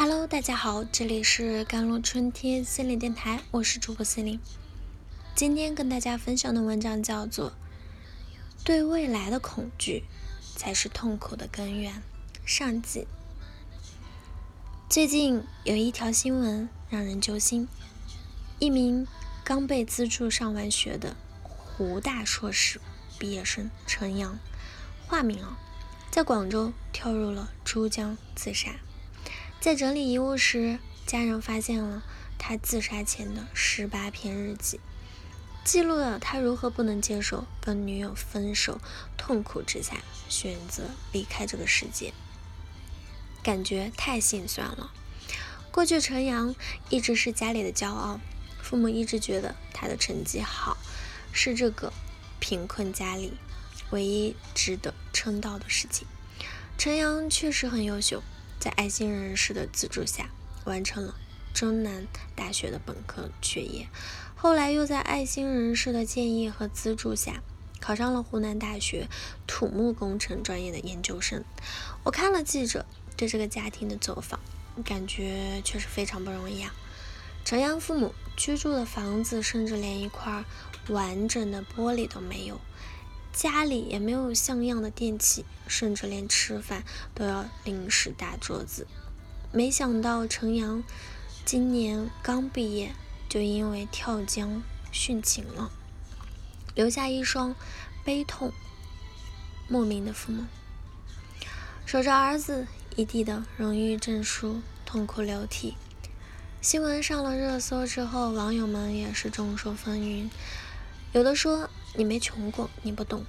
[0.00, 4.38] Hello，大家好，这里是甘露春天心灵电台，我是主播心灵。
[5.34, 7.50] 今天跟大家分享的文章叫做
[8.62, 10.04] 《对未来的恐惧
[10.54, 11.94] 才是痛苦的根源》
[12.46, 13.08] 上集。
[14.88, 17.66] 最近有一条新闻让人揪心，
[18.60, 19.04] 一名
[19.42, 22.80] 刚被资助上完学的湖大硕士
[23.18, 24.38] 毕业生陈阳，
[25.08, 25.58] 化名啊，
[26.08, 28.76] 在广州跳入了珠江自杀。
[29.60, 32.04] 在整理遗物时，家人发现了
[32.38, 34.78] 他自杀前的十八篇日记。
[35.64, 38.80] 记录了他如何不能接受跟女友分手，
[39.16, 39.96] 痛苦之下
[40.28, 42.14] 选择离开这个世界，
[43.42, 44.92] 感觉太心酸了。
[45.72, 46.54] 过去陈阳
[46.88, 48.20] 一直是家里的骄傲，
[48.62, 50.78] 父母一直觉得他的成绩好
[51.32, 51.92] 是这个
[52.38, 53.32] 贫困家里
[53.90, 56.06] 唯一值得称道的事情。
[56.78, 58.22] 陈阳确实很优秀，
[58.58, 60.30] 在爱心人士的资助下
[60.64, 61.14] 完成了
[61.54, 63.88] 中南大学的本科学业。
[64.34, 67.42] 后来又在爱心人士的建议和资助下，
[67.80, 69.08] 考上了湖南大学
[69.46, 71.44] 土木工程专业的研究生。
[72.04, 74.38] 我看了记者对这个家庭的走访，
[74.84, 76.74] 感觉确实非常不容易啊。
[77.44, 80.44] 陈阳父母居住的房子甚至连一块
[80.88, 82.60] 完整的玻璃都没有，
[83.32, 86.84] 家里也没有像样的电器，甚至连吃饭
[87.14, 88.86] 都要临时搭桌子。
[89.52, 90.82] 没想到陈阳
[91.44, 92.92] 今年刚毕业。
[93.28, 95.70] 就因为跳江殉情了，
[96.74, 97.54] 留下一双
[98.02, 98.54] 悲痛
[99.68, 100.46] 莫名的父母，
[101.84, 105.74] 守着儿子一地的荣誉证书，痛哭流涕。
[106.62, 110.30] 新闻上了热搜之后，网友们也是众说纷纭。
[111.12, 113.24] 有的说你没穷过，你不懂，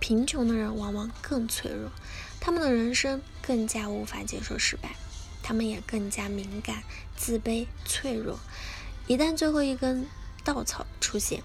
[0.00, 1.90] 贫穷的人往往更脆弱，
[2.38, 4.96] 他们的人生更加无法接受失败，
[5.42, 6.82] 他们也更加敏感、
[7.16, 8.38] 自卑、脆弱。
[9.06, 10.06] 一旦最后一根
[10.44, 11.42] 稻草出现，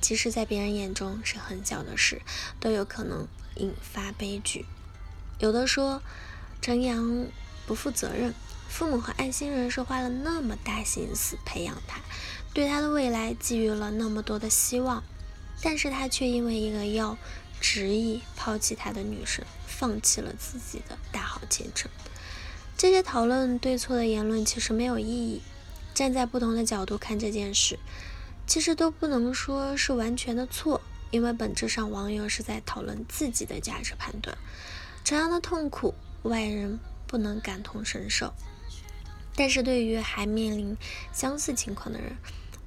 [0.00, 2.20] 即使在别人眼中是很小的事，
[2.60, 4.66] 都有可能引发悲剧。
[5.38, 6.02] 有的说
[6.60, 7.26] 陈阳
[7.66, 8.34] 不负责任，
[8.68, 12.00] 父母和爱心人士花了那么大心思培养他，
[12.52, 15.02] 对他的未来寄予了那么多的希望，
[15.62, 17.16] 但是他却因为一个药
[17.60, 21.90] 执意抛弃他的女神，放弃了自己的大好前程。
[22.76, 25.42] 这些讨论对错的言论其实没有意义。
[25.94, 27.78] 站在不同的角度看这件事，
[28.46, 34.36] 其实都不能说是完全的错，因为本质上网友是在讨论自己的价值判断。
[35.04, 35.94] 陈阳的痛苦，
[36.24, 38.34] 外人不能感同身受，
[39.36, 40.76] 但是对于还面临
[41.12, 42.16] 相似情况的人，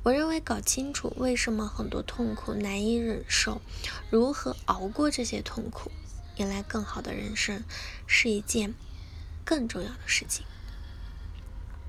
[0.04, 3.62] 我认为搞清楚为什么很多痛苦难以忍受，
[4.10, 5.92] 如何熬过这些痛苦，
[6.38, 7.64] 迎来更好的人生，
[8.06, 8.74] 是一件
[9.44, 10.46] 更重要的事情。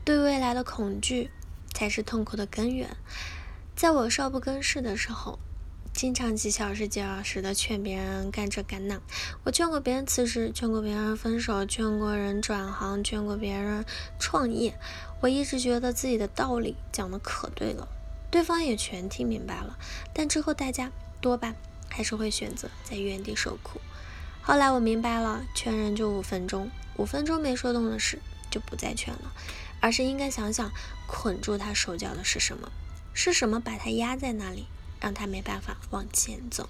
[0.04, 1.30] 对未来的恐惧
[1.74, 2.96] 才是痛苦的根源。
[3.76, 5.38] 在我少不更事的时候，
[6.00, 8.98] 经常几小时几小时的劝别人干这干那。
[9.44, 13.84] 我劝过别人辞职，劝过别人分手，劝过人转行，劝过别人
[14.18, 14.78] 创业。
[15.20, 17.86] 我一直觉得自己的道理讲的可对了，
[18.30, 19.76] 对方也全听明白了。
[20.14, 20.90] 但之后大家
[21.20, 21.54] 多半
[21.90, 23.78] 还是会选择在原地受苦。
[24.40, 28.18] 后来我明白了，劝人就五分钟，五分钟没说动的事
[28.50, 29.34] 就不再劝了。
[29.80, 30.72] 而是应该想想，
[31.06, 32.72] 捆住他手脚的是什么？
[33.12, 34.64] 是什么把他压在那里，
[35.00, 36.68] 让他没办法往前走？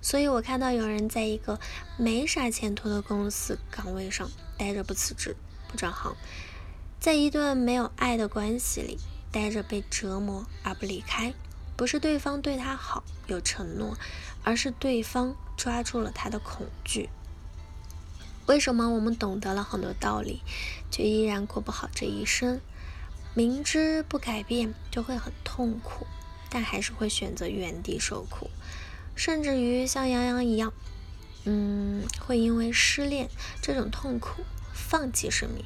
[0.00, 1.58] 所以我看到有人在一个
[1.96, 5.36] 没啥前途的公司岗位上待着不辞职、
[5.66, 6.16] 不转行，
[7.00, 8.98] 在一段没有爱的关系里
[9.32, 11.34] 待着被折磨而不离开，
[11.76, 13.98] 不是对方对他好有承诺，
[14.44, 17.10] 而是对方抓住了他的恐惧。
[18.46, 20.42] 为什么我们懂得了很多道理，
[20.90, 22.60] 却依然过不好这一生？
[23.34, 26.06] 明知不改变就会很痛苦，
[26.50, 28.50] 但还是会选择原地受苦，
[29.14, 30.72] 甚至于像杨洋一样，
[31.44, 33.28] 嗯，会因为失恋
[33.60, 35.64] 这种痛苦放弃生命。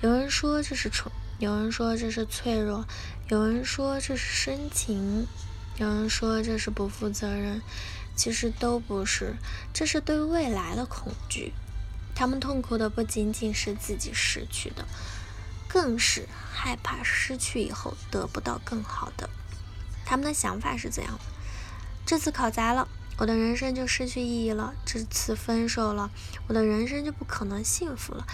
[0.00, 2.86] 有人说这是蠢，有人说这是脆弱，
[3.28, 5.26] 有人说这是深情，
[5.78, 7.60] 有人说这是不负责任。
[8.14, 9.36] 其实都不是，
[9.72, 11.54] 这是对未来的恐惧。
[12.14, 14.84] 他们痛苦的不仅仅是自己失去的，
[15.66, 19.30] 更是害怕失去以后得不到更好的。
[20.04, 21.20] 他们的想法是怎样的？
[22.04, 22.88] 这次考砸了，
[23.18, 26.10] 我的人生就失去意义了；这次分手了，
[26.48, 28.24] 我的人生就不可能幸福了；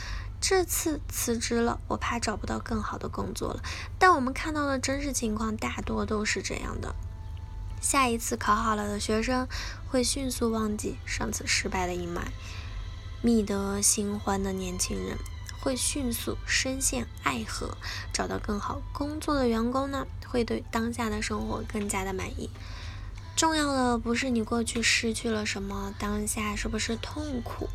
[0.41, 3.63] 这次辞职了，我怕找不到更好的工作了。
[3.99, 6.95] 但我们看到的真实情况大多都是这样的：
[7.81, 9.47] 下一次考好了的学生
[9.89, 12.23] 会迅速忘记上次失败的阴霾。
[13.21, 15.19] 觅得新欢的年轻人
[15.61, 17.77] 会迅速深陷爱河，
[18.13, 22.51] 找到更好工作的员工呢，会对当下的生活更加的满意。
[23.37, 27.69] 重要的不是你过去失去了什么，当下是不是痛苦，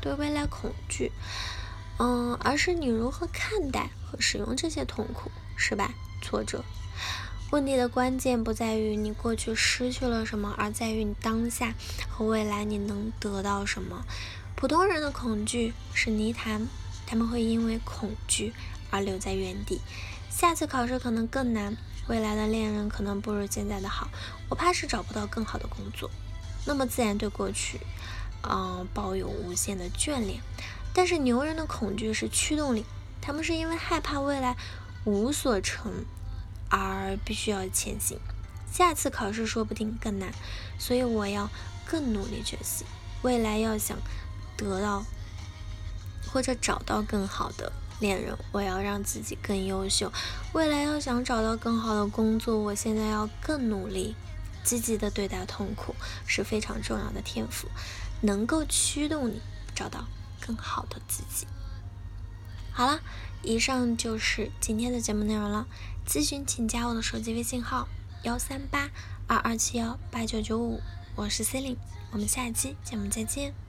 [0.00, 1.12] 对未来恐惧，
[1.98, 6.64] 嗯，而是你如何看待和使用这些痛苦、失败、挫折。
[7.52, 11.74] 问题的关键不在于你过去失去了什么，而在于你当下
[12.08, 14.04] 和未来你能得到什么。
[14.56, 16.66] 普通人的恐惧是泥潭，
[17.06, 18.52] 他们会因为恐惧
[18.90, 19.80] 而留在原地。
[20.28, 21.76] 下次考试可能更难，
[22.08, 24.08] 未来的恋人可能不如现在的好。
[24.48, 26.10] 我怕是找不到更好的工作，
[26.66, 27.80] 那么自然对过去，
[28.42, 30.40] 嗯，抱有无限的眷恋。
[30.92, 32.84] 但是牛人的恐惧是驱动力，
[33.20, 34.56] 他们是因为害怕未来
[35.04, 36.04] 无所成。
[36.68, 38.18] 而必须要前行，
[38.72, 40.32] 下次考试说不定更难，
[40.80, 41.48] 所以我要
[41.86, 42.84] 更努力学习。
[43.22, 43.96] 未来要想
[44.56, 45.04] 得到
[46.32, 50.12] 或者找到更好的恋人，我要让自己更优秀。
[50.52, 54.14] 未来要想找到更好的工作，我现在要更努力，
[54.62, 55.94] 积极的对待痛苦
[56.26, 57.68] 是非常重要的天赋，
[58.20, 59.40] 能够驱动你
[59.74, 60.06] 找到
[60.40, 61.46] 更好的自己。
[62.72, 63.00] 好了，
[63.42, 65.66] 以上就是今天的节目内容了。
[66.06, 67.88] 咨询请加我的手机微信号
[68.22, 68.90] 幺三八
[69.26, 70.80] 二二七幺八九九五，
[71.16, 71.78] 我是 C e l i n e
[72.12, 73.65] 我们下期节目再见。